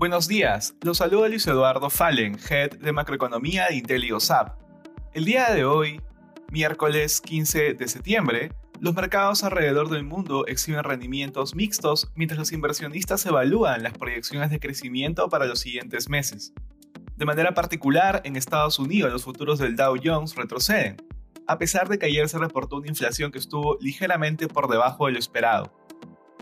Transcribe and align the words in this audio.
Buenos 0.00 0.28
días, 0.28 0.74
los 0.80 0.96
saluda 0.96 1.28
Luis 1.28 1.46
Eduardo 1.46 1.90
Fallen, 1.90 2.38
Head 2.48 2.78
de 2.78 2.90
Macroeconomía 2.90 3.66
de 3.68 3.74
IntelioSAP. 3.74 4.58
El 5.12 5.26
día 5.26 5.52
de 5.52 5.66
hoy, 5.66 6.00
miércoles 6.50 7.20
15 7.20 7.74
de 7.74 7.86
septiembre, 7.86 8.50
los 8.80 8.94
mercados 8.94 9.44
alrededor 9.44 9.90
del 9.90 10.04
mundo 10.04 10.46
exhiben 10.46 10.84
rendimientos 10.84 11.54
mixtos 11.54 12.10
mientras 12.14 12.38
los 12.38 12.50
inversionistas 12.52 13.26
evalúan 13.26 13.82
las 13.82 13.92
proyecciones 13.92 14.48
de 14.48 14.58
crecimiento 14.58 15.28
para 15.28 15.44
los 15.44 15.60
siguientes 15.60 16.08
meses. 16.08 16.54
De 17.18 17.26
manera 17.26 17.52
particular, 17.52 18.22
en 18.24 18.36
Estados 18.36 18.78
Unidos 18.78 19.12
los 19.12 19.24
futuros 19.24 19.58
del 19.58 19.76
Dow 19.76 19.96
Jones 20.02 20.34
retroceden, 20.34 20.96
a 21.46 21.58
pesar 21.58 21.90
de 21.90 21.98
que 21.98 22.06
ayer 22.06 22.26
se 22.26 22.38
reportó 22.38 22.76
una 22.76 22.88
inflación 22.88 23.30
que 23.32 23.38
estuvo 23.38 23.76
ligeramente 23.82 24.48
por 24.48 24.70
debajo 24.70 25.04
de 25.04 25.12
lo 25.12 25.18
esperado. 25.18 25.78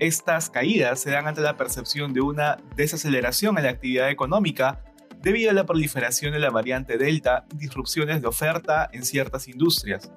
Estas 0.00 0.50
caídas 0.50 1.00
se 1.00 1.10
dan 1.10 1.28
ante 1.28 1.40
la 1.40 1.56
percepción 1.56 2.12
de 2.12 2.20
una 2.20 2.58
desaceleración 2.74 3.56
en 3.58 3.64
la 3.64 3.70
actividad 3.70 4.10
económica 4.10 4.82
debido 5.22 5.50
a 5.50 5.54
la 5.54 5.64
proliferación 5.64 6.32
de 6.32 6.40
la 6.40 6.50
variante 6.50 6.98
Delta 6.98 7.46
y 7.52 7.58
disrupciones 7.58 8.20
de 8.20 8.26
oferta 8.26 8.90
en 8.92 9.04
ciertas 9.04 9.46
industrias. 9.46 10.12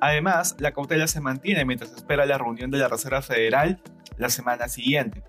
Además, 0.00 0.56
la 0.58 0.72
cautela 0.72 1.06
se 1.06 1.20
mantiene 1.20 1.64
mientras 1.64 1.92
espera 1.92 2.26
la 2.26 2.36
reunión 2.36 2.70
de 2.70 2.78
la 2.78 2.88
Reserva 2.88 3.22
Federal 3.22 3.80
la 4.18 4.28
semana 4.28 4.68
siguiente. 4.68 5.24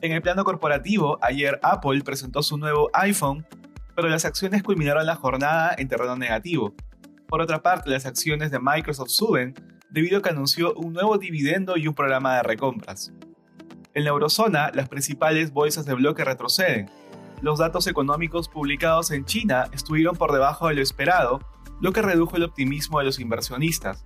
En 0.00 0.12
el 0.12 0.22
plano 0.22 0.44
corporativo, 0.44 1.18
ayer 1.20 1.58
Apple 1.62 2.02
presentó 2.04 2.42
su 2.42 2.56
nuevo 2.56 2.88
iPhone, 2.92 3.44
pero 3.96 4.08
las 4.08 4.24
acciones 4.24 4.62
culminaron 4.62 5.06
la 5.06 5.16
jornada 5.16 5.74
en 5.76 5.88
terreno 5.88 6.16
negativo. 6.16 6.74
Por 7.26 7.40
otra 7.40 7.62
parte, 7.62 7.90
las 7.90 8.06
acciones 8.06 8.52
de 8.52 8.60
Microsoft 8.60 9.10
suben 9.10 9.54
debido 9.90 10.18
a 10.18 10.22
que 10.22 10.30
anunció 10.30 10.74
un 10.74 10.92
nuevo 10.92 11.18
dividendo 11.18 11.76
y 11.76 11.88
un 11.88 11.94
programa 11.94 12.36
de 12.36 12.42
recompras. 12.44 13.12
En 13.94 14.02
la 14.02 14.10
eurozona, 14.10 14.72
las 14.74 14.88
principales 14.88 15.52
bolsas 15.52 15.86
de 15.86 15.94
bloque 15.94 16.24
retroceden. 16.24 16.90
Los 17.42 17.60
datos 17.60 17.86
económicos 17.86 18.48
publicados 18.48 19.12
en 19.12 19.24
China 19.24 19.68
estuvieron 19.72 20.16
por 20.16 20.32
debajo 20.32 20.66
de 20.66 20.74
lo 20.74 20.82
esperado, 20.82 21.38
lo 21.80 21.92
que 21.92 22.02
redujo 22.02 22.36
el 22.36 22.42
optimismo 22.42 22.98
de 22.98 23.04
los 23.04 23.20
inversionistas. 23.20 24.04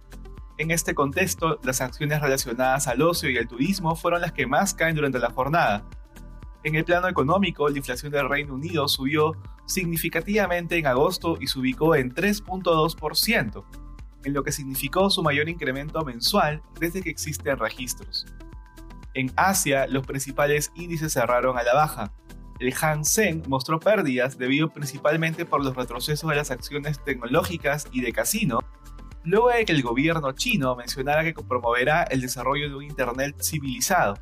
En 0.59 0.71
este 0.73 0.95
contexto, 0.95 1.59
las 1.63 1.81
acciones 1.81 2.21
relacionadas 2.21 2.87
al 2.87 3.01
ocio 3.01 3.31
y 3.31 3.39
al 3.39 3.49
turismo 3.49 3.97
fueron 3.97 4.21
las 4.21 4.33
que 4.33 4.47
más 4.47 4.75
caen 4.75 4.95
durante 4.95 5.21
la 5.21 5.31
jornada. 5.31 5.85
En 6.65 6.75
el 6.75 6.85
plano 6.85 7.09
económico, 7.09 7.67
la 7.71 7.79
inflación 7.79 8.13
del 8.13 8.29
Reino 8.29 8.55
Unido 8.55 8.89
subió 8.89 9.37
significativamente 9.65 10.77
en 10.77 10.87
agosto 10.87 11.39
y 11.41 11.47
se 11.47 11.61
ubicó 11.61 11.95
en 11.95 12.15
3.2%, 12.15 13.65
en 14.25 14.35
lo 14.35 14.43
que 14.43 14.53
significó 14.53 15.09
su 15.09 15.23
mayor 15.23 15.49
incremento 15.49 16.05
mensual 16.05 16.61
desde 16.79 17.01
que 17.01 17.09
existen 17.09 17.57
registros. 17.57 18.27
En 19.19 19.33
Asia, 19.35 19.89
los 19.89 20.07
principales 20.07 20.71
índices 20.77 21.13
cerraron 21.13 21.59
a 21.59 21.65
la 21.65 21.75
baja. 21.75 22.13
El 22.61 22.73
Hang 22.73 23.05
Seng 23.05 23.43
mostró 23.49 23.81
pérdidas 23.81 24.39
debido 24.39 24.69
principalmente 24.69 25.45
por 25.45 25.61
los 25.61 25.75
retrocesos 25.75 26.31
de 26.31 26.37
las 26.37 26.53
acciones 26.53 27.03
tecnológicas 27.03 27.89
y 27.91 28.01
de 28.01 28.13
casino, 28.13 28.61
luego 29.25 29.49
de 29.49 29.65
que 29.65 29.73
el 29.73 29.83
gobierno 29.83 30.31
chino 30.35 30.77
mencionara 30.77 31.25
que 31.25 31.35
promoverá 31.35 32.05
el 32.05 32.21
desarrollo 32.21 32.69
de 32.69 32.77
un 32.77 32.85
Internet 32.85 33.35
civilizado. 33.43 34.15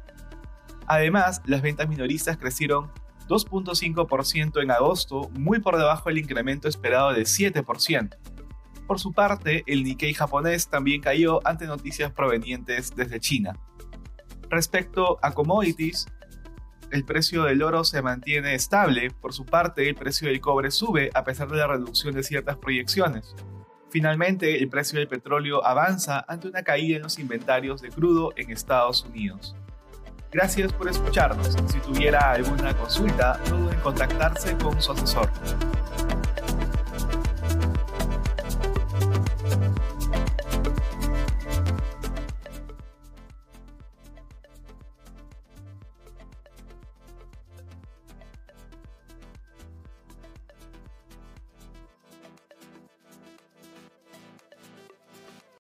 Además, 0.87 1.43
las 1.45 1.61
ventas 1.61 1.91
minoristas 1.91 2.39
crecieron 2.39 2.91
2.5% 3.29 4.63
en 4.63 4.71
agosto, 4.71 5.29
muy 5.35 5.61
por 5.61 5.77
debajo 5.77 6.09
del 6.09 6.21
incremento 6.21 6.69
esperado 6.69 7.13
de 7.13 7.25
7%. 7.25 8.17
Por 8.87 8.99
su 8.99 9.13
parte, 9.13 9.63
el 9.67 9.85
Nikkei 9.85 10.15
japonés 10.15 10.71
también 10.71 11.03
cayó 11.03 11.47
ante 11.47 11.67
noticias 11.67 12.13
provenientes 12.13 12.97
desde 12.97 13.21
China. 13.21 13.59
Respecto 14.51 15.19
a 15.23 15.33
commodities, 15.33 16.07
el 16.91 17.05
precio 17.05 17.45
del 17.45 17.63
oro 17.63 17.85
se 17.85 18.01
mantiene 18.01 18.55
estable, 18.55 19.11
por 19.11 19.33
su 19.33 19.45
parte 19.45 19.89
el 19.89 19.97
precio 19.97 20.29
del 20.29 20.41
cobre 20.41 20.71
sube 20.71 21.11
a 21.15 21.25
pesar 21.25 21.49
de 21.49 21.57
la 21.57 21.67
reducción 21.67 22.15
de 22.15 22.23
ciertas 22.23 22.57
proyecciones. 22.57 23.35
Finalmente, 23.91 24.59
el 24.59 24.69
precio 24.69 24.99
del 24.99 25.09
petróleo 25.09 25.65
avanza 25.65 26.25
ante 26.29 26.49
una 26.49 26.63
caída 26.63 26.97
en 26.97 27.03
los 27.03 27.19
inventarios 27.19 27.81
de 27.83 27.89
crudo 27.89 28.33
en 28.37 28.51
Estados 28.51 29.05
Unidos. 29.05 29.57
Gracias 30.31 30.73
por 30.73 30.89
escucharnos. 30.89 31.57
Si 31.67 31.79
tuviera 31.81 32.33
alguna 32.33 32.77
consulta, 32.77 33.41
no 33.49 33.57
duden 33.59 33.75
en 33.75 33.81
contactarse 33.81 34.57
con 34.59 34.81
su 34.81 34.93
asesor. 34.93 35.31